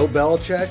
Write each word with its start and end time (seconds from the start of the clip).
Bill 0.00 0.08
Belichick, 0.08 0.70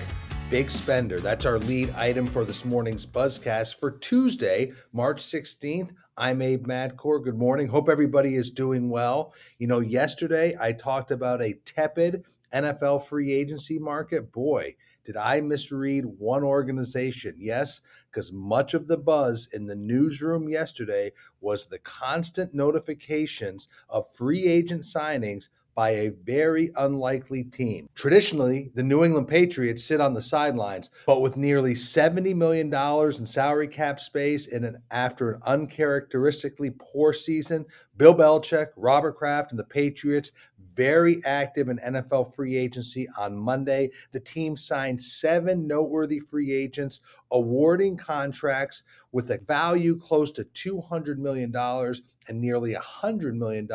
big 0.50 0.72
spender. 0.72 1.20
That's 1.20 1.46
our 1.46 1.60
lead 1.60 1.92
item 1.92 2.26
for 2.26 2.44
this 2.44 2.66
morning's 2.66 3.06
Buzzcast 3.06 3.76
for 3.76 3.92
Tuesday, 3.92 4.74
March 4.92 5.22
16th. 5.22 5.92
I'm 6.18 6.42
Abe 6.42 6.66
Madkour. 6.66 7.24
Good 7.24 7.38
morning. 7.38 7.68
Hope 7.68 7.90
everybody 7.90 8.34
is 8.34 8.50
doing 8.50 8.90
well. 8.90 9.36
You 9.60 9.68
know, 9.68 9.82
yesterday 9.82 10.58
I 10.60 10.72
talked 10.72 11.12
about 11.12 11.44
a 11.44 11.54
tepid 11.64 12.24
NFL 12.52 13.06
free 13.06 13.32
agency 13.32 13.78
market. 13.78 14.32
Boy, 14.32 14.76
did 15.06 15.16
I 15.16 15.42
misread 15.42 16.06
one 16.06 16.44
organization? 16.44 17.36
Yes, 17.38 17.82
because 18.12 18.34
much 18.34 18.74
of 18.74 18.88
the 18.88 18.98
buzz 18.98 19.48
in 19.54 19.68
the 19.68 19.76
newsroom 19.76 20.50
yesterday 20.50 21.12
was 21.40 21.68
the 21.68 21.78
constant 21.78 22.56
notifications 22.56 23.68
of 23.90 24.12
free 24.12 24.48
agent 24.48 24.86
signings 24.86 25.50
by 25.76 25.92
a 25.92 26.12
very 26.24 26.72
unlikely 26.78 27.44
team. 27.44 27.88
Traditionally, 27.96 28.72
the 28.76 28.84
New 28.84 29.04
England 29.04 29.28
Patriots 29.28 29.84
sit 29.84 30.02
on 30.02 30.14
the 30.14 30.22
sidelines, 30.22 30.90
but 31.06 31.22
with 31.22 31.38
nearly 31.38 31.74
$70 31.74 32.36
million 32.36 32.74
in 32.74 33.26
salary 33.26 33.68
cap 33.68 34.00
space 34.00 34.52
and 34.52 34.66
an, 34.66 34.82
after 34.92 35.32
an 35.32 35.42
uncharacteristically 35.46 36.72
poor 36.80 37.14
season, 37.14 37.66
Bill 37.98 38.16
Belichick, 38.16 38.68
Robert 38.76 39.18
Kraft, 39.18 39.52
and 39.52 39.60
the 39.60 39.66
Patriots 39.66 40.32
very 40.80 41.22
active 41.26 41.68
in 41.68 41.78
NFL 41.80 42.34
free 42.34 42.56
agency 42.56 43.06
on 43.18 43.36
Monday. 43.36 43.92
The 44.14 44.20
team 44.22 44.56
signed 44.56 45.02
seven 45.02 45.68
noteworthy 45.68 46.22
free 46.22 46.54
agents, 46.54 47.02
awarding 47.32 47.98
contracts 47.98 48.84
with 49.12 49.30
a 49.32 49.40
value 49.40 49.98
close 49.98 50.32
to 50.32 50.46
$200 50.46 51.18
million 51.18 51.54
and 51.54 52.40
nearly 52.40 52.76
$100 52.76 53.34
million 53.36 53.68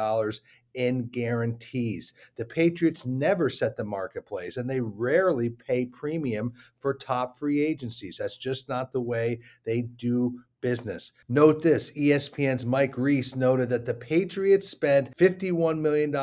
in 0.75 1.07
guarantees. 1.07 2.13
The 2.37 2.45
Patriots 2.45 3.07
never 3.07 3.49
set 3.49 3.77
the 3.77 3.85
marketplace 3.85 4.57
and 4.57 4.69
they 4.69 4.81
rarely 4.81 5.51
pay 5.51 5.87
premium 5.87 6.53
for 6.79 6.95
top 6.95 7.39
free 7.39 7.65
agencies. 7.65 8.19
That's 8.19 8.37
just 8.37 8.69
not 8.69 8.93
the 8.93 9.01
way 9.01 9.41
they 9.65 9.83
do 9.83 10.41
business. 10.65 11.13
Note 11.29 11.63
this 11.63 11.91
ESPN's 11.91 12.65
Mike 12.65 12.97
Reiss 12.97 13.37
noted 13.37 13.69
that 13.69 13.85
the 13.85 13.93
Patriots 13.93 14.67
spent 14.67 15.15
$51 15.19 15.79
million 15.79 16.17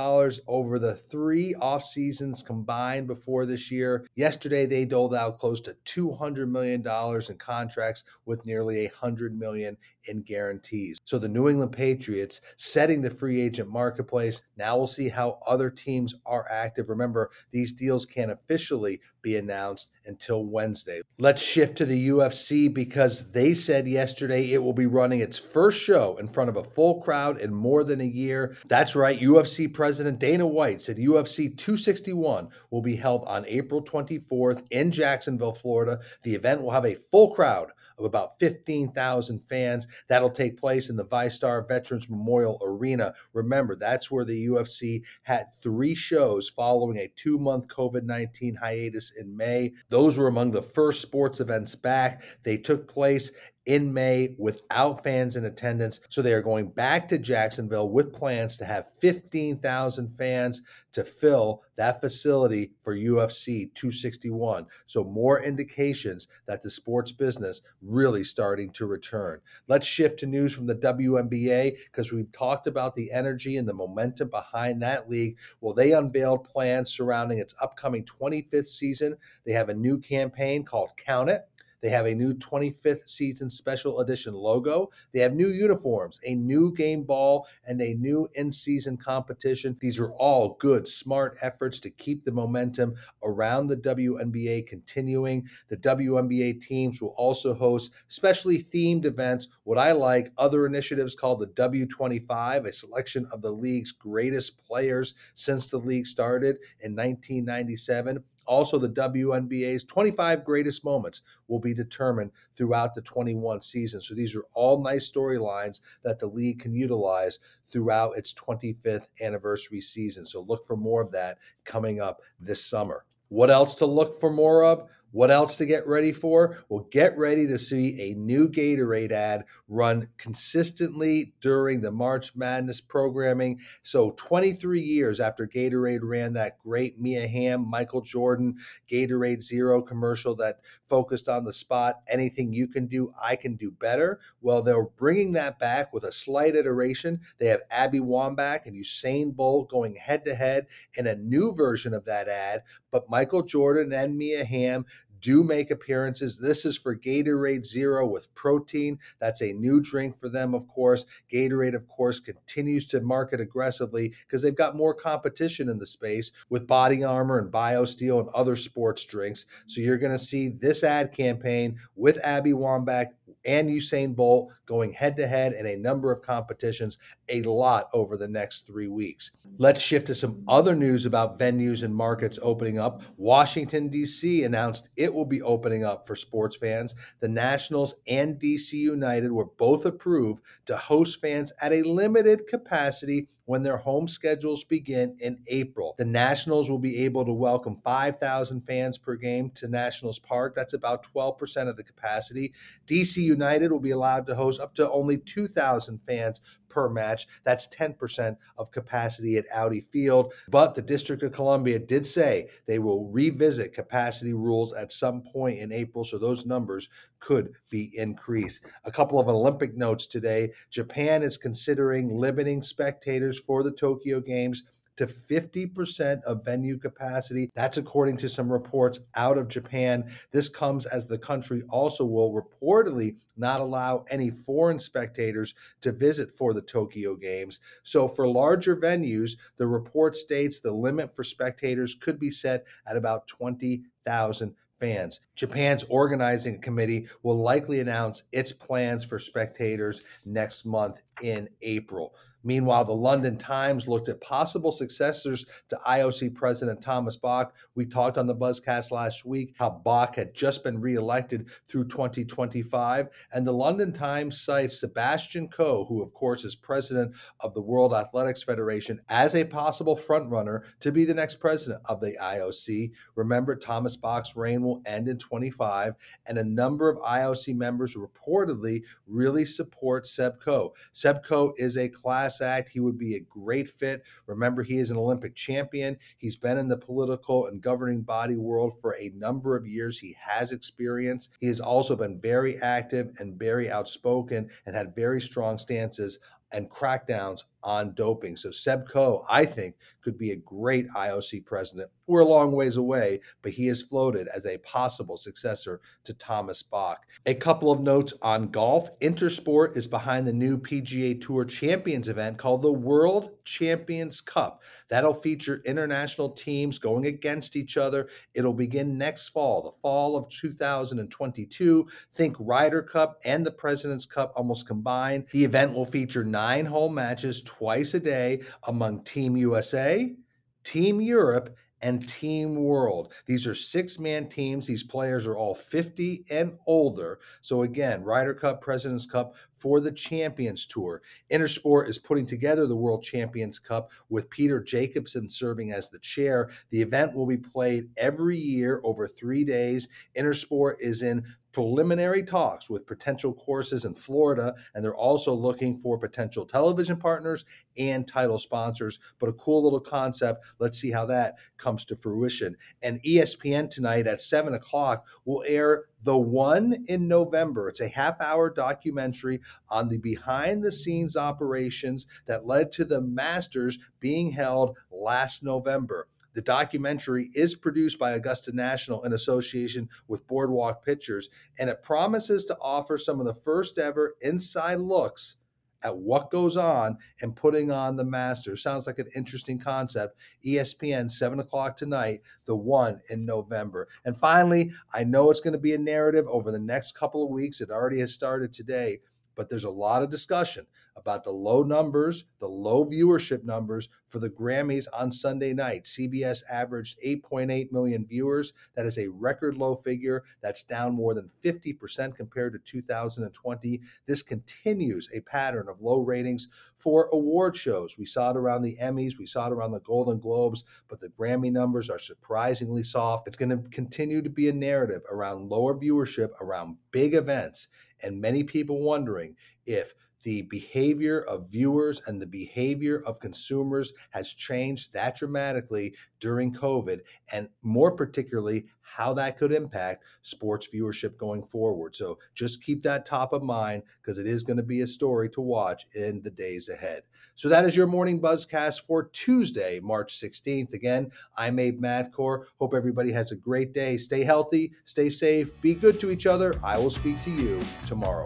over 0.47 0.79
the 0.79 0.95
three 0.95 1.53
off 1.53 1.83
seasons 1.83 2.41
combined 2.41 3.05
before 3.05 3.45
this 3.45 3.69
year. 3.69 4.03
Yesterday, 4.15 4.65
they 4.65 4.83
doled 4.83 5.13
out 5.13 5.37
close 5.37 5.61
to 5.61 5.75
$200 5.85 6.49
million 6.49 6.81
in 6.81 7.37
contracts 7.37 8.03
with 8.25 8.43
nearly 8.43 8.87
100 8.87 9.37
million 9.37 9.77
in 10.07 10.23
guarantees. 10.23 10.97
So 11.05 11.19
the 11.19 11.27
New 11.27 11.47
England 11.47 11.73
Patriots 11.73 12.41
setting 12.57 13.01
the 13.01 13.11
free 13.11 13.39
agent 13.39 13.69
marketplace. 13.69 14.41
Now 14.57 14.75
we'll 14.75 14.87
see 14.87 15.09
how 15.09 15.37
other 15.45 15.69
teams 15.69 16.15
are 16.25 16.47
active. 16.49 16.89
Remember, 16.89 17.29
these 17.51 17.73
deals 17.73 18.07
can't 18.07 18.31
officially 18.31 19.01
be 19.21 19.35
announced 19.37 19.91
until 20.05 20.45
Wednesday. 20.45 21.01
Let's 21.19 21.41
shift 21.41 21.77
to 21.77 21.85
the 21.85 22.09
UFC 22.09 22.73
because 22.73 23.31
they 23.31 23.53
said 23.53 23.87
yesterday 23.87 24.51
it 24.51 24.63
will 24.63 24.73
be 24.73 24.85
running 24.85 25.19
its 25.19 25.37
first 25.37 25.81
show 25.81 26.17
in 26.17 26.27
front 26.27 26.49
of 26.49 26.57
a 26.57 26.63
full 26.63 27.01
crowd 27.01 27.39
in 27.39 27.53
more 27.53 27.83
than 27.83 28.01
a 28.01 28.05
year. 28.05 28.55
That's 28.67 28.95
right, 28.95 29.19
UFC 29.19 29.71
President 29.71 30.19
Dana 30.19 30.47
White 30.47 30.81
said 30.81 30.97
UFC 30.97 31.55
261 31.55 32.49
will 32.69 32.81
be 32.81 32.95
held 32.95 33.23
on 33.25 33.45
April 33.47 33.81
24th 33.81 34.63
in 34.71 34.91
Jacksonville, 34.91 35.53
Florida. 35.53 35.99
The 36.23 36.35
event 36.35 36.61
will 36.61 36.71
have 36.71 36.85
a 36.85 36.95
full 36.95 37.33
crowd 37.33 37.71
of 38.01 38.05
about 38.05 38.39
15,000 38.39 39.41
fans. 39.47 39.87
That'll 40.09 40.29
take 40.29 40.59
place 40.59 40.89
in 40.89 40.95
the 40.95 41.05
VyStar 41.05 41.67
Veterans 41.67 42.09
Memorial 42.09 42.59
Arena. 42.63 43.13
Remember, 43.33 43.75
that's 43.75 44.09
where 44.09 44.25
the 44.25 44.47
UFC 44.47 45.03
had 45.23 45.45
three 45.61 45.95
shows 45.95 46.49
following 46.49 46.97
a 46.97 47.11
two 47.15 47.37
month 47.37 47.67
COVID 47.67 48.03
19 48.03 48.55
hiatus 48.55 49.13
in 49.17 49.35
May. 49.37 49.73
Those 49.89 50.17
were 50.17 50.27
among 50.27 50.51
the 50.51 50.63
first 50.63 51.01
sports 51.01 51.39
events 51.39 51.75
back. 51.75 52.23
They 52.43 52.57
took 52.57 52.87
place 52.87 53.31
in 53.65 53.93
May 53.93 54.35
without 54.37 55.03
fans 55.03 55.35
in 55.35 55.45
attendance. 55.45 55.99
So 56.09 56.21
they 56.21 56.33
are 56.33 56.41
going 56.41 56.69
back 56.69 57.07
to 57.09 57.19
Jacksonville 57.19 57.89
with 57.89 58.13
plans 58.13 58.57
to 58.57 58.65
have 58.65 58.91
15,000 58.99 60.09
fans 60.09 60.61
to 60.93 61.03
fill 61.03 61.63
that 61.75 62.01
facility 62.01 62.71
for 62.81 62.95
UFC 62.95 63.73
261. 63.75 64.65
So 64.87 65.03
more 65.03 65.41
indications 65.43 66.27
that 66.47 66.61
the 66.61 66.71
sports 66.71 67.11
business 67.11 67.61
really 67.81 68.23
starting 68.23 68.71
to 68.71 68.85
return. 68.85 69.39
Let's 69.67 69.87
shift 69.87 70.19
to 70.19 70.25
news 70.25 70.53
from 70.53 70.65
the 70.65 70.75
WNBA 70.75 71.77
because 71.85 72.11
we've 72.11 72.31
talked 72.31 72.67
about 72.67 72.95
the 72.95 73.11
energy 73.11 73.57
and 73.57 73.67
the 73.67 73.73
momentum 73.73 74.29
behind 74.29 74.81
that 74.81 75.09
league. 75.09 75.37
Well, 75.61 75.73
they 75.73 75.93
unveiled 75.93 76.43
plans 76.43 76.91
surrounding 76.91 77.39
its 77.39 77.55
upcoming 77.61 78.05
25th 78.05 78.67
season. 78.67 79.15
They 79.45 79.53
have 79.53 79.69
a 79.69 79.73
new 79.73 79.99
campaign 79.99 80.63
called 80.63 80.91
Count 80.97 81.29
It 81.29 81.47
they 81.81 81.89
have 81.89 82.05
a 82.05 82.15
new 82.15 82.33
25th 82.35 83.09
season 83.09 83.49
special 83.49 83.99
edition 83.99 84.33
logo. 84.33 84.89
They 85.13 85.19
have 85.19 85.33
new 85.33 85.49
uniforms, 85.49 86.19
a 86.25 86.35
new 86.35 86.73
game 86.73 87.03
ball, 87.03 87.47
and 87.67 87.81
a 87.81 87.95
new 87.95 88.27
in 88.35 88.51
season 88.51 88.97
competition. 88.97 89.75
These 89.79 89.99
are 89.99 90.11
all 90.13 90.55
good, 90.59 90.87
smart 90.87 91.37
efforts 91.41 91.79
to 91.81 91.89
keep 91.89 92.23
the 92.23 92.31
momentum 92.31 92.95
around 93.23 93.67
the 93.67 93.77
WNBA 93.77 94.67
continuing. 94.67 95.47
The 95.69 95.77
WNBA 95.77 96.61
teams 96.61 97.01
will 97.01 97.15
also 97.17 97.53
host 97.53 97.91
specially 98.07 98.63
themed 98.63 99.05
events, 99.05 99.47
what 99.63 99.77
I 99.77 99.91
like, 99.91 100.31
other 100.37 100.65
initiatives 100.65 101.15
called 101.15 101.39
the 101.39 101.47
W25, 101.47 102.65
a 102.65 102.73
selection 102.73 103.27
of 103.31 103.41
the 103.41 103.51
league's 103.51 103.91
greatest 103.91 104.63
players 104.63 105.15
since 105.35 105.69
the 105.69 105.79
league 105.79 106.05
started 106.05 106.57
in 106.81 106.95
1997. 106.95 108.23
Also, 108.51 108.77
the 108.77 108.89
WNBA's 108.89 109.85
25 109.85 110.43
greatest 110.43 110.83
moments 110.83 111.21
will 111.47 111.57
be 111.61 111.73
determined 111.73 112.31
throughout 112.57 112.93
the 112.93 113.01
21 113.01 113.61
season. 113.61 114.01
So 114.01 114.13
these 114.13 114.35
are 114.35 114.43
all 114.53 114.83
nice 114.83 115.09
storylines 115.09 115.79
that 116.03 116.19
the 116.19 116.27
league 116.27 116.59
can 116.59 116.75
utilize 116.75 117.39
throughout 117.71 118.17
its 118.17 118.33
25th 118.33 119.07
anniversary 119.21 119.79
season. 119.79 120.25
So 120.25 120.41
look 120.41 120.67
for 120.67 120.75
more 120.75 121.01
of 121.01 121.13
that 121.13 121.37
coming 121.63 122.01
up 122.01 122.23
this 122.41 122.61
summer. 122.65 123.05
What 123.29 123.49
else 123.49 123.73
to 123.75 123.85
look 123.85 124.19
for 124.19 124.29
more 124.29 124.65
of? 124.65 124.85
What 125.11 125.29
else 125.29 125.57
to 125.57 125.65
get 125.65 125.87
ready 125.87 126.13
for? 126.13 126.63
Well, 126.69 126.87
get 126.89 127.17
ready 127.17 127.45
to 127.47 127.59
see 127.59 128.11
a 128.11 128.15
new 128.15 128.47
Gatorade 128.47 129.11
ad 129.11 129.43
run 129.67 130.07
consistently 130.17 131.33
during 131.41 131.81
the 131.81 131.91
March 131.91 132.35
Madness 132.35 132.79
programming. 132.79 133.59
So, 133.83 134.11
23 134.11 134.79
years 134.79 135.19
after 135.19 135.47
Gatorade 135.47 135.99
ran 136.03 136.33
that 136.33 136.59
great 136.59 136.99
Mia 136.99 137.27
Hamm, 137.27 137.69
Michael 137.69 138.01
Jordan 138.01 138.57
Gatorade 138.89 139.41
Zero 139.41 139.81
commercial 139.81 140.35
that 140.35 140.61
focused 140.87 141.27
on 141.27 141.43
the 141.43 141.53
spot 141.53 142.01
anything 142.07 142.53
you 142.53 142.67
can 142.67 142.87
do, 142.87 143.13
I 143.21 143.35
can 143.35 143.55
do 143.55 143.71
better. 143.71 144.19
Well, 144.41 144.61
they're 144.61 144.85
bringing 144.85 145.33
that 145.33 145.59
back 145.59 145.93
with 145.93 146.05
a 146.05 146.11
slight 146.11 146.55
iteration. 146.55 147.19
They 147.37 147.47
have 147.47 147.63
Abby 147.69 147.99
Wambach 147.99 148.65
and 148.65 148.79
Usain 148.79 149.35
Bolt 149.35 149.69
going 149.69 149.95
head 149.95 150.23
to 150.25 150.35
head 150.35 150.67
in 150.95 151.07
a 151.07 151.15
new 151.15 151.53
version 151.53 151.93
of 151.93 152.05
that 152.05 152.29
ad, 152.29 152.63
but 152.91 153.09
Michael 153.09 153.43
Jordan 153.43 153.91
and 153.93 154.17
Mia 154.17 154.45
Hamm 154.45 154.85
do 155.21 155.43
make 155.43 155.71
appearances. 155.71 156.37
This 156.37 156.65
is 156.65 156.77
for 156.77 156.95
Gatorade 156.95 157.65
Zero 157.65 158.07
with 158.07 158.33
protein. 158.35 158.99
That's 159.19 159.41
a 159.41 159.53
new 159.53 159.79
drink 159.79 160.17
for 160.17 160.29
them, 160.29 160.53
of 160.53 160.67
course. 160.67 161.05
Gatorade, 161.31 161.75
of 161.75 161.87
course, 161.87 162.19
continues 162.19 162.87
to 162.87 163.01
market 163.01 163.39
aggressively 163.39 164.13
because 164.25 164.41
they've 164.41 164.55
got 164.55 164.75
more 164.75 164.93
competition 164.93 165.69
in 165.69 165.77
the 165.77 165.85
space 165.85 166.31
with 166.49 166.67
Body 166.67 167.03
Armor 167.03 167.39
and 167.39 167.51
BioSteel 167.51 168.19
and 168.19 168.29
other 168.29 168.55
sports 168.55 169.05
drinks. 169.05 169.45
So 169.67 169.81
you're 169.81 169.97
going 169.97 170.11
to 170.11 170.19
see 170.19 170.49
this 170.49 170.83
ad 170.83 171.13
campaign 171.13 171.79
with 171.95 172.19
Abby 172.23 172.51
Wambach 172.51 173.07
and 173.45 173.69
Usain 173.69 174.15
Bolt 174.15 174.53
going 174.65 174.93
head 174.93 175.17
to 175.17 175.27
head 175.27 175.53
in 175.53 175.65
a 175.65 175.77
number 175.77 176.11
of 176.11 176.21
competitions, 176.21 176.97
a 177.29 177.41
lot 177.43 177.89
over 177.93 178.17
the 178.17 178.27
next 178.27 178.67
three 178.67 178.87
weeks. 178.87 179.31
Let's 179.57 179.81
shift 179.81 180.07
to 180.07 180.15
some 180.15 180.43
other 180.47 180.75
news 180.75 181.05
about 181.05 181.39
venues 181.39 181.83
and 181.83 181.95
markets 181.95 182.39
opening 182.41 182.79
up. 182.79 183.01
Washington, 183.17 183.89
D.C. 183.89 184.43
announced 184.43 184.89
it 184.95 185.13
will 185.13 185.25
be 185.25 185.41
opening 185.41 185.83
up 185.83 186.07
for 186.07 186.15
sports 186.15 186.55
fans. 186.55 186.93
The 187.19 187.29
Nationals 187.29 187.95
and 188.07 188.39
DC 188.39 188.73
United 188.73 189.31
were 189.31 189.47
both 189.57 189.85
approved 189.85 190.43
to 190.65 190.77
host 190.77 191.21
fans 191.21 191.51
at 191.61 191.73
a 191.73 191.83
limited 191.83 192.47
capacity 192.47 193.27
when 193.45 193.63
their 193.63 193.77
home 193.77 194.07
schedules 194.07 194.63
begin 194.63 195.17
in 195.19 195.41
April. 195.47 195.95
The 195.97 196.05
Nationals 196.05 196.69
will 196.69 196.79
be 196.79 197.03
able 197.03 197.25
to 197.25 197.33
welcome 197.33 197.81
5,000 197.83 198.61
fans 198.61 198.97
per 198.97 199.15
game 199.15 199.49
to 199.55 199.67
Nationals 199.67 200.19
Park. 200.19 200.55
That's 200.55 200.73
about 200.73 201.05
12% 201.13 201.67
of 201.67 201.77
the 201.77 201.83
capacity. 201.83 202.53
DC 202.85 203.17
United 203.17 203.71
will 203.71 203.79
be 203.79 203.91
allowed 203.91 204.27
to 204.27 204.35
host 204.35 204.61
up 204.61 204.75
to 204.75 204.89
only 204.89 205.17
2,000 205.17 205.99
fans 206.07 206.41
per 206.71 206.89
match. 206.89 207.27
That's 207.43 207.67
10% 207.67 208.35
of 208.57 208.71
capacity 208.71 209.37
at 209.37 209.45
Audi 209.53 209.81
Field. 209.91 210.33
But 210.49 210.73
the 210.73 210.81
District 210.81 211.21
of 211.23 211.31
Columbia 211.31 211.77
did 211.79 212.05
say 212.05 212.49
they 212.65 212.79
will 212.79 213.09
revisit 213.09 213.73
capacity 213.73 214.33
rules 214.33 214.73
at 214.73 214.91
some 214.91 215.21
point 215.21 215.59
in 215.59 215.71
April, 215.71 216.03
so 216.03 216.17
those 216.17 216.45
numbers 216.45 216.89
could 217.19 217.53
be 217.69 217.91
increased. 217.97 218.65
A 218.85 218.91
couple 218.91 219.19
of 219.19 219.27
Olympic 219.27 219.75
notes 219.77 220.07
today 220.07 220.51
Japan 220.69 221.21
is 221.21 221.37
considering 221.37 222.09
limiting 222.09 222.61
spectators 222.61 223.39
for 223.39 223.63
the 223.63 223.71
Tokyo 223.71 224.19
Games 224.19 224.63
to 225.01 225.07
50% 225.07 226.21
of 226.25 226.45
venue 226.45 226.77
capacity. 226.77 227.49
That's 227.55 227.77
according 227.77 228.17
to 228.17 228.29
some 228.29 228.51
reports 228.51 228.99
out 229.15 229.39
of 229.39 229.47
Japan. 229.47 230.11
This 230.31 230.47
comes 230.47 230.85
as 230.85 231.07
the 231.07 231.17
country 231.17 231.63
also 231.69 232.05
will 232.05 232.31
reportedly 232.31 233.17
not 233.35 233.61
allow 233.61 234.05
any 234.11 234.29
foreign 234.29 234.77
spectators 234.77 235.55
to 235.81 235.91
visit 235.91 236.31
for 236.31 236.53
the 236.53 236.61
Tokyo 236.61 237.15
Games. 237.15 237.59
So, 237.81 238.07
for 238.07 238.27
larger 238.27 238.75
venues, 238.75 239.37
the 239.57 239.65
report 239.65 240.15
states 240.15 240.59
the 240.59 240.71
limit 240.71 241.15
for 241.15 241.23
spectators 241.23 241.95
could 241.95 242.19
be 242.19 242.29
set 242.29 242.65
at 242.85 242.95
about 242.95 243.27
20,000 243.27 244.55
fans. 244.79 245.19
Japan's 245.35 245.83
organizing 245.89 246.61
committee 246.61 247.07
will 247.23 247.41
likely 247.41 247.79
announce 247.79 248.23
its 248.31 248.51
plans 248.51 249.03
for 249.03 249.17
spectators 249.17 250.03
next 250.25 250.63
month 250.63 250.97
in 251.23 251.49
April. 251.63 252.13
Meanwhile, 252.43 252.85
the 252.85 252.93
London 252.93 253.37
Times 253.37 253.87
looked 253.87 254.09
at 254.09 254.21
possible 254.21 254.71
successors 254.71 255.45
to 255.69 255.79
IOC 255.87 256.33
President 256.33 256.81
Thomas 256.81 257.15
Bach. 257.15 257.53
We 257.75 257.85
talked 257.85 258.17
on 258.17 258.27
the 258.27 258.35
Buzzcast 258.35 258.91
last 258.91 259.25
week 259.25 259.55
how 259.57 259.69
Bach 259.69 260.15
had 260.15 260.33
just 260.33 260.63
been 260.63 260.81
reelected 260.81 261.49
through 261.67 261.87
2025. 261.87 263.09
And 263.33 263.45
the 263.45 263.51
London 263.51 263.93
Times 263.93 264.41
cites 264.41 264.79
Sebastian 264.79 265.49
Coe, 265.49 265.85
who, 265.85 266.01
of 266.01 266.13
course, 266.13 266.43
is 266.43 266.55
president 266.55 267.13
of 267.41 267.53
the 267.53 267.61
World 267.61 267.93
Athletics 267.93 268.43
Federation, 268.43 268.99
as 269.09 269.35
a 269.35 269.43
possible 269.43 269.95
frontrunner 269.95 270.61
to 270.79 270.91
be 270.91 271.05
the 271.05 271.13
next 271.13 271.39
president 271.39 271.81
of 271.85 271.99
the 272.01 272.17
IOC. 272.21 272.91
Remember, 273.15 273.55
Thomas 273.55 273.95
Bach's 273.95 274.35
reign 274.35 274.63
will 274.63 274.81
end 274.85 275.07
in 275.07 275.17
25, 275.17 275.95
and 276.25 276.37
a 276.37 276.43
number 276.43 276.89
of 276.89 276.97
IOC 276.97 277.55
members 277.55 277.95
reportedly 277.95 278.83
really 279.07 279.45
support 279.45 280.07
Seb 280.07 280.39
Coe. 280.39 280.73
Seb 280.93 281.23
Coe 281.23 281.53
is 281.57 281.77
a 281.77 281.89
class 281.89 282.30
Class 282.31 282.41
Act. 282.41 282.69
He 282.69 282.79
would 282.79 282.97
be 282.97 283.15
a 283.15 283.19
great 283.19 283.67
fit. 283.67 284.03
Remember, 284.27 284.63
he 284.63 284.77
is 284.77 284.91
an 284.91 284.97
Olympic 284.97 285.35
champion. 285.35 285.97
He's 286.17 286.35
been 286.35 286.57
in 286.57 286.67
the 286.67 286.77
political 286.77 287.47
and 287.47 287.61
governing 287.61 288.01
body 288.01 288.37
world 288.37 288.79
for 288.79 288.95
a 288.95 289.11
number 289.15 289.55
of 289.55 289.67
years. 289.67 289.99
He 289.99 290.15
has 290.19 290.51
experience. 290.51 291.29
He 291.39 291.47
has 291.47 291.59
also 291.59 291.95
been 291.95 292.21
very 292.21 292.57
active 292.61 293.11
and 293.19 293.37
very 293.37 293.69
outspoken 293.69 294.49
and 294.65 294.75
had 294.75 294.95
very 294.95 295.21
strong 295.21 295.57
stances 295.57 296.19
and 296.51 296.69
crackdowns 296.69 297.43
on 297.63 297.93
doping. 297.93 298.35
So 298.35 298.51
Seb 298.51 298.87
Coe, 298.87 299.25
I 299.29 299.45
think, 299.45 299.75
could 300.01 300.17
be 300.17 300.31
a 300.31 300.35
great 300.35 300.89
IOC 300.89 301.45
president. 301.45 301.89
We're 302.07 302.21
a 302.21 302.25
long 302.25 302.51
ways 302.51 302.75
away, 302.75 303.21
but 303.41 303.53
he 303.53 303.67
is 303.67 303.81
floated 303.81 304.27
as 304.27 304.45
a 304.45 304.57
possible 304.59 305.15
successor 305.15 305.79
to 306.03 306.13
Thomas 306.13 306.61
Bach. 306.63 307.05
A 307.25 307.33
couple 307.33 307.71
of 307.71 307.79
notes 307.79 308.13
on 308.21 308.49
golf. 308.49 308.89
Intersport 308.99 309.77
is 309.77 309.87
behind 309.87 310.27
the 310.27 310.33
new 310.33 310.57
PGA 310.57 311.21
Tour 311.21 311.45
Champions 311.45 312.07
event 312.07 312.37
called 312.37 312.63
the 312.63 312.71
World 312.71 313.31
Champions 313.45 314.19
Cup. 314.19 314.61
That'll 314.89 315.13
feature 315.13 315.61
international 315.65 316.31
teams 316.31 316.79
going 316.79 317.05
against 317.05 317.55
each 317.55 317.77
other. 317.77 318.09
It'll 318.33 318.53
begin 318.53 318.97
next 318.97 319.29
fall, 319.29 319.61
the 319.61 319.71
fall 319.71 320.17
of 320.17 320.29
2022. 320.29 321.87
Think 322.13 322.35
Ryder 322.39 322.81
Cup 322.81 323.19
and 323.23 323.45
the 323.45 323.51
President's 323.51 324.05
Cup 324.05 324.33
almost 324.35 324.67
combined. 324.67 325.27
The 325.31 325.45
event 325.45 325.73
will 325.73 325.85
feature 325.85 326.23
nine 326.23 326.65
hole 326.65 326.89
matches 326.89 327.41
twice 327.57 327.93
a 327.93 327.99
day 327.99 328.41
among 328.67 329.03
Team 329.03 329.35
USA, 329.35 330.15
Team 330.63 331.01
Europe, 331.01 331.55
and 331.81 332.07
Team 332.07 332.55
World. 332.55 333.13
These 333.25 333.47
are 333.47 333.55
six 333.55 333.99
man 333.99 334.29
teams. 334.29 334.67
These 334.67 334.83
players 334.83 335.25
are 335.25 335.35
all 335.35 335.55
50 335.55 336.25
and 336.29 336.57
older. 336.67 337.19
So, 337.41 337.63
again, 337.63 338.03
Ryder 338.03 338.35
Cup, 338.35 338.61
President's 338.61 339.05
Cup 339.05 339.35
for 339.57 339.79
the 339.79 339.91
Champions 339.91 340.65
Tour. 340.65 341.01
Intersport 341.31 341.87
is 341.87 341.97
putting 341.97 342.25
together 342.25 342.67
the 342.67 342.75
World 342.75 343.03
Champions 343.03 343.59
Cup 343.59 343.91
with 344.09 344.29
Peter 344.29 344.61
Jacobsen 344.61 345.29
serving 345.29 345.71
as 345.71 345.89
the 345.89 345.99
chair. 345.99 346.49
The 346.69 346.81
event 346.81 347.13
will 347.13 347.27
be 347.27 347.37
played 347.37 347.89
every 347.97 348.37
year 348.37 348.81
over 348.83 349.07
three 349.07 349.43
days. 349.43 349.87
Intersport 350.15 350.75
is 350.79 351.01
in 351.01 351.23
preliminary 351.51 352.23
talks 352.23 352.69
with 352.69 352.85
potential 352.85 353.33
courses 353.33 353.85
in 353.85 353.93
Florida, 353.93 354.55
and 354.73 354.83
they're 354.83 354.95
also 354.95 355.33
looking 355.33 355.77
for 355.77 355.97
potential 355.97 356.45
television 356.45 356.97
partners 356.97 357.45
and 357.77 358.07
title 358.07 358.37
sponsors. 358.37 358.99
But 359.19 359.29
a 359.29 359.33
cool 359.33 359.63
little 359.63 359.79
concept. 359.79 360.45
Let's 360.59 360.79
see 360.79 360.91
how 360.91 361.05
that 361.07 361.35
comes 361.57 361.85
to 361.85 361.95
fruition. 361.95 362.55
And 362.81 363.01
ESPN 363.03 363.69
tonight 363.69 364.07
at 364.07 364.21
7 364.21 364.53
o'clock 364.53 365.05
will 365.25 365.43
air 365.47 365.85
The 366.03 366.17
One 366.17 366.85
in 366.87 367.07
November. 367.07 367.69
It's 367.69 367.81
a 367.81 367.87
half 367.87 368.19
hour 368.21 368.49
documentary 368.49 369.41
on 369.69 369.89
the 369.89 369.97
behind 369.97 370.63
the 370.63 370.71
scenes 370.71 371.15
operations 371.15 372.07
that 372.25 372.45
led 372.45 372.71
to 372.73 372.85
the 372.85 373.01
Masters 373.01 373.77
being 373.99 374.31
held 374.31 374.77
last 374.91 375.43
November. 375.43 376.07
The 376.33 376.41
documentary 376.41 377.29
is 377.35 377.55
produced 377.55 377.99
by 377.99 378.11
Augusta 378.11 378.55
National 378.55 379.03
in 379.03 379.13
association 379.13 379.89
with 380.07 380.27
Boardwalk 380.27 380.85
Pictures, 380.85 381.29
and 381.59 381.69
it 381.69 381.83
promises 381.83 382.45
to 382.45 382.57
offer 382.61 382.97
some 382.97 383.19
of 383.19 383.25
the 383.25 383.33
first 383.33 383.77
ever 383.77 384.15
inside 384.21 384.79
looks 384.79 385.37
at 385.83 385.97
what 385.97 386.29
goes 386.29 386.55
on 386.55 386.97
and 387.21 387.35
putting 387.35 387.71
on 387.71 387.95
the 387.95 388.03
Masters. 388.03 388.61
Sounds 388.61 388.87
like 388.87 388.99
an 388.99 389.09
interesting 389.15 389.59
concept. 389.59 390.15
ESPN, 390.45 391.09
7 391.09 391.39
o'clock 391.39 391.75
tonight, 391.75 392.21
the 392.45 392.55
one 392.55 393.01
in 393.09 393.25
November. 393.25 393.87
And 394.05 394.15
finally, 394.15 394.71
I 394.93 395.03
know 395.03 395.29
it's 395.31 395.39
going 395.39 395.53
to 395.53 395.59
be 395.59 395.73
a 395.73 395.79
narrative 395.79 396.25
over 396.27 396.51
the 396.51 396.59
next 396.59 396.97
couple 396.97 397.25
of 397.25 397.31
weeks. 397.31 397.61
It 397.61 397.71
already 397.71 397.99
has 397.99 398.13
started 398.13 398.53
today 398.53 398.99
but 399.35 399.49
there's 399.49 399.63
a 399.63 399.69
lot 399.69 400.01
of 400.01 400.09
discussion 400.09 400.65
about 400.97 401.23
the 401.23 401.31
low 401.31 401.63
numbers, 401.63 402.25
the 402.39 402.47
low 402.47 402.85
viewership 402.85 403.43
numbers 403.43 403.89
for 404.09 404.19
the 404.19 404.29
Grammys 404.29 404.87
on 404.93 405.11
Sunday 405.11 405.53
night. 405.53 405.85
CBS 405.85 406.43
averaged 406.49 406.99
8.8 407.03 407.71
million 407.71 408.05
viewers. 408.05 408.53
That 408.75 408.85
is 408.85 408.97
a 408.97 409.07
record 409.07 409.57
low 409.57 409.75
figure. 409.75 410.23
That's 410.41 410.63
down 410.63 410.93
more 410.93 411.13
than 411.13 411.29
50% 411.43 412.15
compared 412.15 412.53
to 412.53 412.59
2020. 412.59 413.81
This 414.05 414.21
continues 414.21 415.09
a 415.13 415.21
pattern 415.21 415.69
of 415.69 415.81
low 415.81 415.99
ratings 415.99 416.49
for 416.77 417.09
award 417.13 417.55
shows. 417.55 417.97
We 417.97 418.05
saw 418.05 418.31
it 418.31 418.37
around 418.37 418.63
the 418.63 418.77
Emmys, 418.81 419.17
we 419.17 419.27
saw 419.27 419.47
it 419.47 419.53
around 419.53 419.71
the 419.71 419.79
Golden 419.81 420.19
Globes, 420.19 420.63
but 420.87 420.99
the 420.99 421.09
Grammy 421.09 421.51
numbers 421.51 421.89
are 421.89 421.99
surprisingly 421.99 422.83
soft. 422.83 423.27
It's 423.27 423.37
going 423.37 423.49
to 423.49 423.69
continue 423.69 424.21
to 424.21 424.29
be 424.29 424.49
a 424.49 424.53
narrative 424.53 425.03
around 425.09 425.49
lower 425.49 425.75
viewership 425.75 426.31
around 426.41 426.77
big 426.91 427.13
events 427.13 427.67
and 428.03 428.19
many 428.19 428.43
people 428.43 428.81
wondering 428.81 429.35
if 429.65 429.93
the 430.23 430.43
behavior 430.43 431.21
of 431.21 431.49
viewers 431.49 432.01
and 432.07 432.21
the 432.21 432.27
behavior 432.27 433.01
of 433.05 433.19
consumers 433.19 433.93
has 434.11 434.29
changed 434.29 434.93
that 434.93 435.15
dramatically 435.17 435.95
during 436.19 436.53
COVID, 436.53 437.01
and 437.31 437.49
more 437.63 437.95
particularly, 437.95 438.65
how 438.95 439.13
that 439.13 439.37
could 439.37 439.51
impact 439.51 440.03
sports 440.21 440.67
viewership 440.73 441.17
going 441.17 441.43
forward. 441.43 441.95
So 441.95 442.19
just 442.35 442.63
keep 442.63 442.83
that 442.83 443.05
top 443.05 443.31
of 443.31 443.41
mind 443.41 443.83
because 444.01 444.17
it 444.17 444.27
is 444.27 444.43
going 444.43 444.57
to 444.57 444.63
be 444.63 444.81
a 444.81 444.87
story 444.87 445.29
to 445.29 445.41
watch 445.41 445.87
in 445.93 446.21
the 446.21 446.29
days 446.29 446.67
ahead. 446.69 447.03
So 447.35 447.47
that 447.49 447.65
is 447.65 447.75
your 447.75 447.87
morning 447.87 448.21
buzzcast 448.21 448.85
for 448.85 449.07
Tuesday, 449.07 449.79
March 449.79 450.19
16th. 450.19 450.73
Again, 450.73 451.11
I'm 451.37 451.57
Abe 451.59 451.81
Madkour. 451.81 452.45
Hope 452.59 452.73
everybody 452.73 453.11
has 453.11 453.31
a 453.31 453.35
great 453.35 453.73
day. 453.73 453.97
Stay 453.97 454.23
healthy, 454.23 454.73
stay 454.85 455.09
safe, 455.09 455.59
be 455.61 455.73
good 455.73 455.99
to 456.01 456.11
each 456.11 456.25
other. 456.25 456.53
I 456.63 456.77
will 456.77 456.89
speak 456.89 457.21
to 457.23 457.31
you 457.31 457.61
tomorrow. 457.87 458.25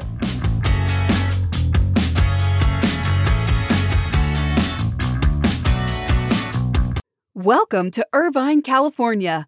Welcome 7.36 7.92
to 7.92 8.08
Irvine, 8.14 8.62
California, 8.62 9.48